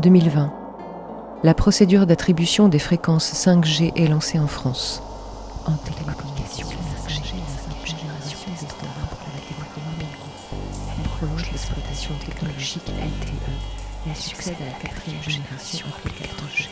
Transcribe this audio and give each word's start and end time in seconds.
2020. 0.00 0.52
La 1.44 1.54
procédure 1.54 2.06
d'attribution 2.06 2.68
des 2.68 2.78
fréquences 2.78 3.32
5G 3.32 3.92
est 3.96 4.08
lancée 4.08 4.38
en 4.38 4.46
France. 4.46 5.02
En 5.66 5.72
télécommunication, 5.72 6.66
la 6.68 7.10
5G 7.10 7.34
est 7.34 7.40
la 7.40 7.62
cinquième 7.62 7.98
génération 7.98 8.50
des 8.50 8.66
standards 8.66 9.08
pour 9.10 9.28
la 9.34 9.40
téléphonie 9.40 10.06
Elle 10.98 11.10
prolonge 11.10 11.50
l'exploitation 11.52 12.14
technologique 12.24 12.88
LTE 12.88 13.80
elle 14.08 14.16
succède 14.16 14.56
à 14.62 14.64
la 14.64 14.88
quatrième 14.88 15.22
génération 15.22 15.86
appelée 15.88 16.14
4G. 16.26 16.68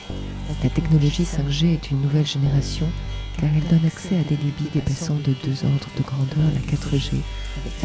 La 0.63 0.71
technologie 0.71 1.25
5G 1.25 1.75
est 1.75 1.91
une 1.91 2.01
nouvelle 2.01 2.27
génération 2.27 2.87
car 3.41 3.49
elle 3.55 3.69
donne 3.69 3.87
accès 3.87 4.17
à 4.17 4.23
des 4.25 4.37
débits 4.37 4.71
dépassant 4.75 5.15
de 5.15 5.35
deux 5.45 5.65
ordres 5.65 5.89
de 5.97 6.03
grandeur 6.03 6.51
la 6.53 6.61
4G, 6.61 7.13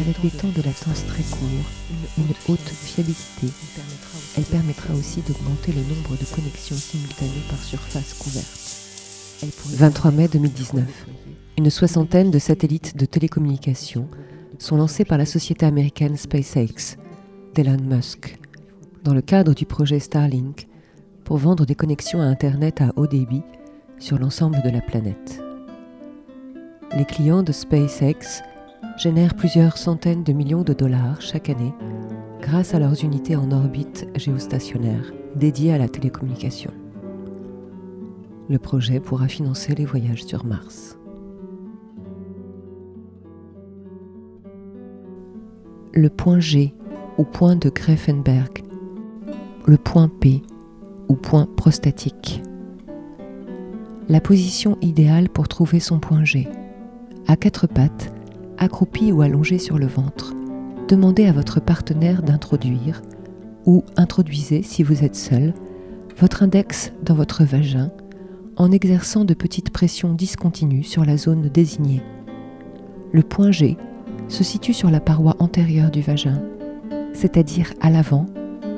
avec 0.00 0.20
des 0.20 0.30
temps 0.30 0.52
de 0.54 0.62
latence 0.62 1.06
très 1.06 1.22
courts, 1.22 1.70
une 2.18 2.34
haute 2.52 2.60
fiabilité. 2.60 3.48
Elle 4.36 4.44
permettra 4.44 4.94
aussi 4.94 5.20
d'augmenter 5.20 5.72
le 5.72 5.82
nombre 5.82 6.16
de 6.18 6.24
connexions 6.34 6.76
simultanées 6.76 7.44
par 7.48 7.58
surface 7.58 8.14
couverte. 8.14 8.74
23 9.76 10.10
mai 10.10 10.28
2019. 10.28 10.84
Une 11.56 11.70
soixantaine 11.70 12.30
de 12.30 12.38
satellites 12.38 12.96
de 12.96 13.06
télécommunications 13.06 14.08
sont 14.58 14.76
lancés 14.76 15.04
par 15.04 15.18
la 15.18 15.26
société 15.26 15.66
américaine 15.66 16.16
SpaceX 16.16 16.96
d'Elon 17.54 17.78
Musk 17.82 18.38
dans 19.04 19.14
le 19.14 19.22
cadre 19.22 19.54
du 19.54 19.66
projet 19.66 20.00
Starlink 20.00 20.66
pour 21.24 21.36
vendre 21.36 21.64
des 21.64 21.74
connexions 21.74 22.20
à 22.20 22.24
Internet 22.24 22.80
à 22.80 22.92
haut 22.96 23.06
débit 23.06 23.42
sur 23.98 24.18
l'ensemble 24.18 24.60
de 24.64 24.70
la 24.70 24.80
planète 24.80 25.43
les 26.96 27.04
clients 27.04 27.42
de 27.42 27.52
SpaceX 27.52 28.42
génèrent 28.96 29.34
plusieurs 29.34 29.76
centaines 29.76 30.22
de 30.22 30.32
millions 30.32 30.62
de 30.62 30.72
dollars 30.72 31.20
chaque 31.20 31.50
année 31.50 31.74
grâce 32.40 32.74
à 32.74 32.78
leurs 32.78 33.02
unités 33.02 33.34
en 33.34 33.50
orbite 33.50 34.06
géostationnaire 34.14 35.12
dédiées 35.34 35.72
à 35.72 35.78
la 35.78 35.88
télécommunication. 35.88 36.70
Le 38.48 38.58
projet 38.58 39.00
pourra 39.00 39.26
financer 39.26 39.74
les 39.74 39.86
voyages 39.86 40.24
sur 40.24 40.44
Mars. 40.44 40.98
Le 45.92 46.10
point 46.10 46.40
G 46.40 46.74
ou 47.18 47.24
point 47.24 47.56
de 47.56 47.70
Greffenberg, 47.70 48.62
le 49.66 49.78
point 49.78 50.08
P 50.08 50.42
ou 51.08 51.14
point 51.14 51.48
prostatique. 51.56 52.42
La 54.08 54.20
position 54.20 54.76
idéale 54.82 55.28
pour 55.28 55.48
trouver 55.48 55.80
son 55.80 55.98
point 55.98 56.24
G 56.24 56.46
à 57.26 57.36
quatre 57.36 57.66
pattes, 57.66 58.12
accroupi 58.58 59.12
ou 59.12 59.22
allongé 59.22 59.58
sur 59.58 59.78
le 59.78 59.86
ventre. 59.86 60.34
Demandez 60.88 61.26
à 61.26 61.32
votre 61.32 61.60
partenaire 61.60 62.22
d'introduire, 62.22 63.02
ou 63.66 63.84
introduisez 63.96 64.62
si 64.62 64.82
vous 64.82 65.04
êtes 65.04 65.16
seul, 65.16 65.54
votre 66.18 66.42
index 66.42 66.92
dans 67.02 67.14
votre 67.14 67.44
vagin 67.44 67.90
en 68.56 68.70
exerçant 68.70 69.24
de 69.24 69.34
petites 69.34 69.70
pressions 69.70 70.14
discontinues 70.14 70.84
sur 70.84 71.04
la 71.04 71.16
zone 71.16 71.48
désignée. 71.48 72.02
Le 73.12 73.22
point 73.22 73.50
G 73.50 73.76
se 74.28 74.44
situe 74.44 74.74
sur 74.74 74.90
la 74.90 75.00
paroi 75.00 75.36
antérieure 75.38 75.90
du 75.90 76.02
vagin, 76.02 76.40
c'est-à-dire 77.12 77.72
à, 77.80 77.90
l'avant, 77.90 78.26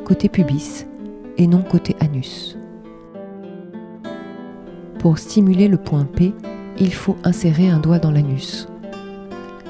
côté 0.05 0.29
pubis, 0.29 0.87
et 1.39 1.47
non 1.47 1.63
côté 1.63 1.95
anus. 2.01 2.57
Pour 4.99 5.19
stimuler 5.19 5.69
le 5.69 5.77
point 5.77 6.05
P, 6.05 6.33
il 6.79 6.93
faut 6.93 7.17
insérer 7.25 7.69
un 7.69 7.79
doigt 7.79 7.99
dans 7.99 8.11
l'anus. 8.11 8.67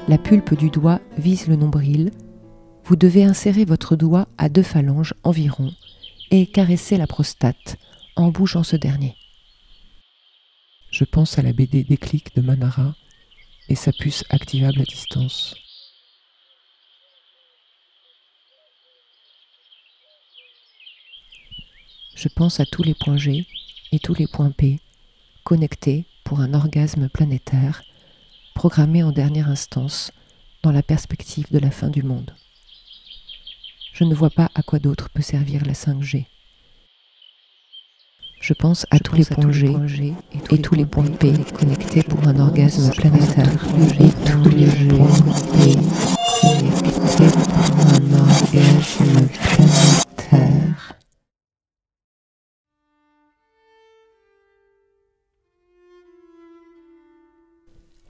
La 0.07 0.17
pulpe 0.17 0.53
du 0.55 0.69
doigt 0.69 0.99
vise 1.17 1.47
le 1.47 1.55
nombril. 1.55 2.11
Vous 2.83 2.95
devez 2.95 3.23
insérer 3.23 3.65
votre 3.65 3.95
doigt 3.95 4.27
à 4.37 4.49
deux 4.49 4.63
phalanges 4.63 5.13
environ 5.23 5.73
et 6.31 6.47
caresser 6.47 6.97
la 6.97 7.07
prostate 7.07 7.77
en 8.15 8.29
bougeant 8.29 8.63
ce 8.63 8.75
dernier. 8.75 9.15
Je 10.91 11.03
pense 11.03 11.37
à 11.37 11.41
la 11.41 11.53
BD 11.53 11.83
Déclic 11.83 12.35
de 12.35 12.41
Manara 12.41 12.95
et 13.69 13.75
sa 13.75 13.91
puce 13.91 14.23
activable 14.29 14.81
à 14.81 14.85
distance. 14.85 15.55
Je 22.15 22.29
pense 22.29 22.59
à 22.59 22.65
tous 22.65 22.83
les 22.83 22.95
points 22.95 23.17
G 23.17 23.45
et 23.91 23.99
tous 23.99 24.15
les 24.15 24.27
points 24.27 24.51
P 24.51 24.79
connectés 25.43 26.05
pour 26.27 26.41
un 26.41 26.53
orgasme 26.53 27.07
planétaire, 27.07 27.83
programmé 28.53 29.01
en 29.01 29.13
dernière 29.13 29.47
instance 29.47 30.11
dans 30.61 30.73
la 30.73 30.83
perspective 30.83 31.49
de 31.51 31.57
la 31.57 31.71
fin 31.71 31.87
du 31.87 32.03
monde. 32.03 32.35
Je 33.93 34.03
ne 34.03 34.13
vois 34.13 34.29
pas 34.29 34.49
à 34.53 34.61
quoi 34.61 34.79
d'autre 34.79 35.09
peut 35.09 35.21
servir 35.21 35.63
la 35.65 35.71
5G. 35.71 36.25
Je 38.41 38.53
pense 38.53 38.85
à, 38.91 38.99
tous, 38.99 39.15
les 39.15 39.23
points 39.23 39.53
G 39.87 40.13
et 40.51 40.61
tous, 40.61 40.75
les 40.75 40.85
points 40.85 41.09
P 41.09 41.31
connectés 41.57 42.03
pour 42.03 42.27
un 42.27 42.37
orgasme 42.37 42.91
planétaire 42.91 43.47
et 43.97 44.09
tous 44.29 44.49
les 44.49 44.67
points 44.89 45.21
P 45.53 45.75
connectés 46.41 47.37
pour 47.37 47.85
un 47.87 48.19
orgasme 48.19 49.29
planétaire. 49.55 49.96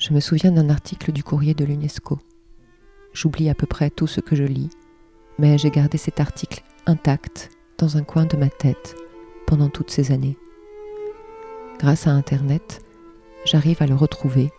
Je 0.08 0.14
me 0.14 0.22
souviens 0.22 0.54
d'un 0.54 0.70
article 0.70 1.12
du 1.12 1.22
courrier 1.22 1.54
de 1.54 1.66
l'UNESCO. 1.66 2.18
J'oublie 3.12 3.50
à 3.50 3.56
peu 3.56 3.68
près 3.68 3.90
tout 3.90 4.08
ce 4.08 4.22
que 4.22 4.38
je 4.38 4.46
lis, 4.46 4.70
mais 5.38 5.58
j'ai 5.58 5.70
gardé 5.70 5.98
cet 5.98 6.22
article 6.22 6.64
intact 6.86 7.50
dans 7.78 7.98
un 7.98 8.04
coin 8.04 8.26
de 8.26 8.38
ma 8.38 8.48
tête 8.48 8.96
pendant 9.48 9.68
toutes 9.68 9.92
ces 9.92 10.14
années. 10.14 10.38
Grâce 11.78 12.08
à 12.08 12.12
Internet, 12.12 12.80
j'arrive 13.44 13.82
à 13.82 13.86
le 13.86 13.96
retrouver 13.96 14.50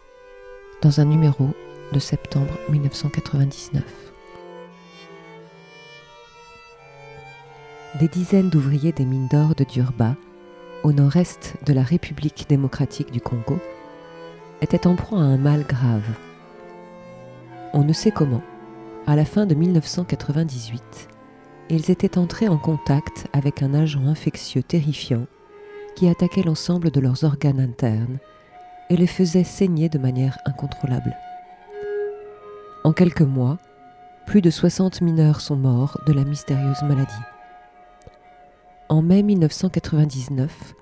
dans 0.82 1.00
un 1.00 1.06
numéro 1.06 1.48
de 1.94 1.98
septembre 1.98 2.52
1999. 2.68 3.82
Des 8.00 8.08
dizaines 8.08 8.50
d'ouvriers 8.50 8.92
des 8.92 9.06
mines 9.06 9.28
d'or 9.28 9.54
de 9.54 9.64
Durba, 9.64 10.14
au 10.84 10.92
nord-est 10.92 11.56
de 11.64 11.72
la 11.72 11.82
République 11.82 12.44
démocratique 12.50 13.10
du 13.10 13.22
Congo, 13.22 13.58
était 14.60 14.86
en 14.86 14.94
proie 14.96 15.18
à 15.18 15.22
un 15.22 15.36
mal 15.36 15.64
grave. 15.64 16.08
On 17.72 17.84
ne 17.84 17.92
sait 17.92 18.10
comment, 18.10 18.42
à 19.06 19.16
la 19.16 19.24
fin 19.24 19.46
de 19.46 19.54
1998, 19.54 21.08
ils 21.70 21.90
étaient 21.90 22.18
entrés 22.18 22.48
en 22.48 22.58
contact 22.58 23.26
avec 23.32 23.62
un 23.62 23.74
agent 23.74 24.06
infectieux 24.06 24.62
terrifiant 24.62 25.26
qui 25.96 26.08
attaquait 26.08 26.42
l'ensemble 26.42 26.90
de 26.90 27.00
leurs 27.00 27.24
organes 27.24 27.60
internes 27.60 28.18
et 28.90 28.96
les 28.96 29.06
faisait 29.06 29.44
saigner 29.44 29.88
de 29.88 29.98
manière 29.98 30.38
incontrôlable. 30.46 31.16
En 32.84 32.92
quelques 32.92 33.20
mois, 33.20 33.58
plus 34.26 34.40
de 34.40 34.50
60 34.50 35.02
mineurs 35.02 35.40
sont 35.40 35.56
morts 35.56 36.00
de 36.06 36.12
la 36.12 36.24
mystérieuse 36.24 36.82
maladie. 36.82 37.12
En 38.88 39.02
mai 39.02 39.22
1999, 39.22 40.74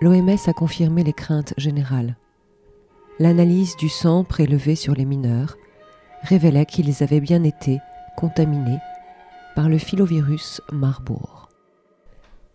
l'OMS 0.00 0.38
a 0.46 0.52
confirmé 0.52 1.04
les 1.04 1.12
craintes 1.12 1.54
générales 1.58 2.16
l'analyse 3.18 3.76
du 3.76 3.88
sang 3.88 4.24
prélevé 4.24 4.74
sur 4.74 4.94
les 4.94 5.04
mineurs 5.04 5.56
révélait 6.22 6.66
qu'ils 6.66 7.02
avaient 7.02 7.20
bien 7.20 7.42
été 7.44 7.78
contaminés 8.16 8.78
par 9.54 9.68
le 9.68 9.78
filovirus 9.78 10.60
Marburg. 10.72 11.48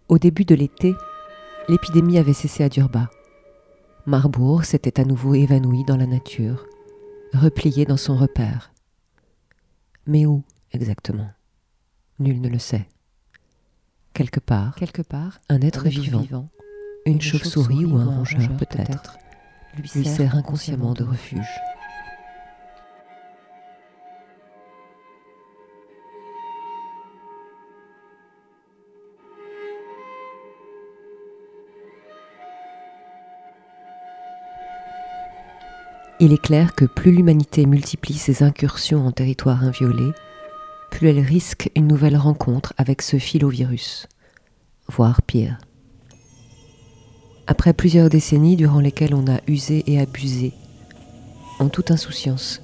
Au 0.08 0.18
début 0.18 0.46
de 0.46 0.56
l'été, 0.56 0.96
l'épidémie 1.68 2.18
avait 2.18 2.34
cessé 2.34 2.64
à 2.64 2.70
Durba. 2.70 3.10
Marbourg 4.06 4.66
s'était 4.66 5.00
à 5.00 5.06
nouveau 5.06 5.36
évanoui 5.36 5.84
dans 5.86 5.98
la 5.98 6.08
nature, 6.08 6.66
replié 7.34 7.86
dans 7.86 7.98
son 7.98 8.18
repère. 8.18 8.74
Mais 10.08 10.26
où 10.26 10.44
exactement? 10.72 11.30
Nul 12.18 12.42
ne 12.42 12.50
le 12.50 12.60
sait. 12.60 12.88
Quelque 14.14 14.40
part, 14.40 14.76
quelque 14.76 15.04
part, 15.04 15.40
un 15.48 15.62
être, 15.62 15.88
vivant, 15.88 16.50
une, 17.06 17.22
chauve-souris 17.22 17.86
ou 17.86 17.96
un 17.98 18.06
rongeur 18.06 18.50
peut-être, 18.58 19.18
lui 19.78 19.88
sert 19.88 20.36
inconsciemment 20.36 20.94
de 20.94 21.04
refuge. 21.04 21.48
Il 36.22 36.34
est 36.34 36.42
clair 36.42 36.76
que 36.76 36.84
plus 36.84 37.14
l'humanité 37.14 37.66
multiplie 37.66 38.16
ses 38.16 38.44
incursions 38.44 39.08
en 39.08 39.12
territoire 39.14 39.64
inviolé, 39.64 40.12
plus 40.92 41.08
elle 41.08 41.22
risque 41.22 41.72
une 41.76 41.88
nouvelle 41.88 42.18
rencontre 42.18 42.74
avec 42.78 43.02
ce 43.02 43.18
filovirus, 43.18 44.08
voire 44.90 45.22
pire. 45.22 45.58
Après 47.52 47.74
plusieurs 47.74 48.10
décennies 48.10 48.56
durant 48.56 48.80
lesquelles 48.80 49.16
on 49.16 49.26
a 49.26 49.40
usé 49.48 49.84
et 49.88 50.00
abusé, 50.00 50.54
en 51.58 51.68
toute 51.68 51.90
insouciance, 51.90 52.62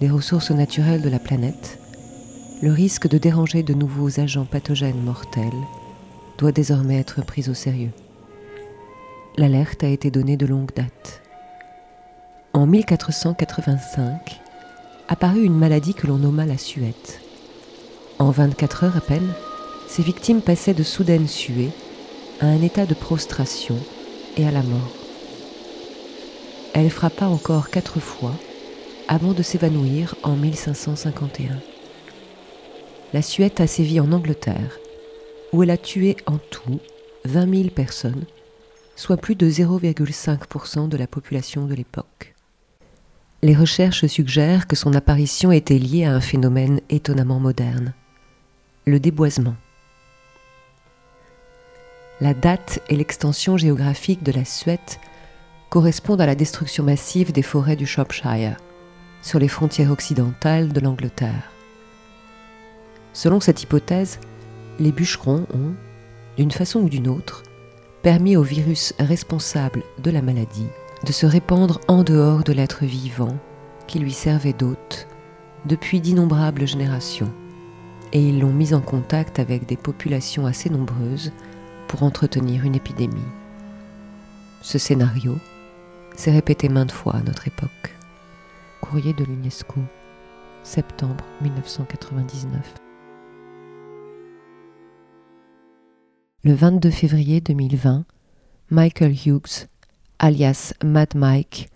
des 0.00 0.10
ressources 0.10 0.50
naturelles 0.50 1.00
de 1.00 1.08
la 1.08 1.20
planète, 1.20 1.78
le 2.60 2.72
risque 2.72 3.06
de 3.06 3.18
déranger 3.18 3.62
de 3.62 3.72
nouveaux 3.72 4.18
agents 4.18 4.44
pathogènes 4.44 5.00
mortels 5.00 5.62
doit 6.38 6.50
désormais 6.50 6.98
être 6.98 7.24
prise 7.24 7.48
au 7.48 7.54
sérieux. 7.54 7.92
L'alerte 9.36 9.84
a 9.84 9.88
été 9.88 10.10
donnée 10.10 10.36
de 10.36 10.46
longue 10.46 10.74
date. 10.74 11.22
En 12.52 12.66
1485, 12.66 14.40
apparut 15.06 15.44
une 15.44 15.56
maladie 15.56 15.94
que 15.94 16.08
l'on 16.08 16.18
nomma 16.18 16.46
la 16.46 16.58
suette. 16.58 17.20
En 18.18 18.32
24 18.32 18.82
heures 18.82 18.96
à 18.96 19.02
peine, 19.02 19.32
ses 19.86 20.02
victimes 20.02 20.40
passaient 20.40 20.74
de 20.74 20.82
soudaines 20.82 21.28
suées 21.28 21.70
à 22.40 22.46
un 22.46 22.60
état 22.60 22.86
de 22.86 22.94
prostration 22.94 23.76
et 24.36 24.46
à 24.46 24.50
la 24.50 24.62
mort. 24.62 24.92
Elle 26.74 26.90
frappa 26.90 27.26
encore 27.26 27.70
quatre 27.70 28.00
fois 28.00 28.34
avant 29.08 29.32
de 29.32 29.42
s'évanouir 29.42 30.14
en 30.22 30.36
1551. 30.36 31.58
La 33.12 33.22
suette 33.22 33.60
a 33.60 33.66
sévi 33.66 34.00
en 34.00 34.12
Angleterre, 34.12 34.78
où 35.52 35.62
elle 35.62 35.70
a 35.70 35.76
tué 35.76 36.16
en 36.26 36.38
tout 36.38 36.80
20 37.24 37.54
000 37.54 37.70
personnes, 37.70 38.24
soit 38.94 39.16
plus 39.16 39.36
de 39.36 39.48
0,5% 39.48 40.88
de 40.88 40.96
la 40.96 41.06
population 41.06 41.66
de 41.66 41.74
l'époque. 41.74 42.34
Les 43.42 43.54
recherches 43.54 44.06
suggèrent 44.06 44.66
que 44.66 44.76
son 44.76 44.94
apparition 44.94 45.52
était 45.52 45.78
liée 45.78 46.04
à 46.04 46.14
un 46.14 46.20
phénomène 46.20 46.80
étonnamment 46.88 47.38
moderne, 47.38 47.94
le 48.86 48.98
déboisement. 48.98 49.56
La 52.20 52.32
date 52.32 52.80
et 52.88 52.96
l'extension 52.96 53.58
géographique 53.58 54.22
de 54.22 54.32
la 54.32 54.46
Suède 54.46 54.80
correspondent 55.68 56.22
à 56.22 56.26
la 56.26 56.34
destruction 56.34 56.82
massive 56.82 57.30
des 57.30 57.42
forêts 57.42 57.76
du 57.76 57.84
Shropshire, 57.84 58.56
sur 59.20 59.38
les 59.38 59.48
frontières 59.48 59.90
occidentales 59.90 60.72
de 60.72 60.80
l'Angleterre. 60.80 61.50
Selon 63.12 63.40
cette 63.40 63.62
hypothèse, 63.62 64.18
les 64.78 64.92
bûcherons 64.92 65.46
ont, 65.52 65.74
d'une 66.38 66.50
façon 66.50 66.80
ou 66.80 66.88
d'une 66.88 67.08
autre, 67.08 67.42
permis 68.02 68.36
au 68.36 68.42
virus 68.42 68.94
responsable 68.98 69.82
de 69.98 70.10
la 70.10 70.22
maladie 70.22 70.68
de 71.04 71.12
se 71.12 71.26
répandre 71.26 71.80
en 71.88 72.02
dehors 72.02 72.44
de 72.44 72.52
l'être 72.54 72.84
vivant 72.84 73.36
qui 73.86 73.98
lui 73.98 74.12
servait 74.12 74.54
d'hôte 74.54 75.06
depuis 75.66 76.00
d'innombrables 76.00 76.66
générations, 76.66 77.32
et 78.12 78.20
ils 78.20 78.40
l'ont 78.40 78.52
mis 78.52 78.72
en 78.72 78.80
contact 78.80 79.38
avec 79.38 79.66
des 79.66 79.76
populations 79.76 80.46
assez 80.46 80.70
nombreuses 80.70 81.32
entretenir 82.02 82.64
une 82.64 82.74
épidémie. 82.74 83.14
Ce 84.62 84.78
scénario 84.78 85.38
s'est 86.16 86.32
répété 86.32 86.68
maintes 86.68 86.92
fois 86.92 87.16
à 87.16 87.22
notre 87.22 87.46
époque. 87.46 87.94
Courrier 88.80 89.12
de 89.12 89.24
l'UNESCO, 89.24 89.80
septembre 90.62 91.24
1999. 91.42 92.74
Le 96.44 96.54
22 96.54 96.90
février 96.90 97.40
2020, 97.40 98.04
Michael 98.70 99.12
Hughes, 99.12 99.66
alias 100.18 100.74
Mad 100.84 101.14
Mike, 101.14 101.68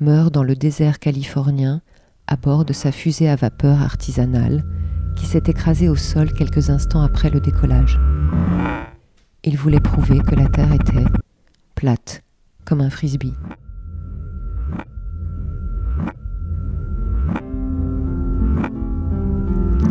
meurt 0.00 0.32
dans 0.32 0.42
le 0.42 0.54
désert 0.54 0.98
californien 0.98 1.80
à 2.26 2.36
bord 2.36 2.64
de 2.64 2.72
sa 2.72 2.92
fusée 2.92 3.28
à 3.28 3.36
vapeur 3.36 3.80
artisanale 3.82 4.64
qui 5.16 5.26
s'est 5.26 5.44
écrasée 5.46 5.88
au 5.88 5.96
sol 5.96 6.32
quelques 6.32 6.70
instants 6.70 7.02
après 7.02 7.30
le 7.30 7.40
décollage. 7.40 7.98
Il 9.50 9.56
voulait 9.56 9.80
prouver 9.80 10.18
que 10.18 10.34
la 10.34 10.46
Terre 10.46 10.74
était 10.74 11.06
plate, 11.74 12.22
comme 12.66 12.82
un 12.82 12.90
frisbee. 12.90 13.32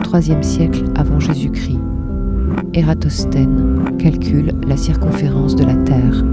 Troisième 0.04 0.44
siècle 0.44 0.83
avant 0.95 1.19
Jésus-Christ, 1.19 1.80
Ératosthène 2.75 3.98
calcule 3.98 4.54
la 4.68 4.77
circonférence 4.77 5.56
de 5.56 5.65
la 5.65 5.75
Terre. 5.77 6.24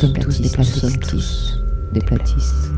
Sommes 0.00 0.14
tous 0.14 0.40
des 0.40 0.48
platistes. 0.48 1.58
Des 1.92 2.00
platistes. 2.00 2.70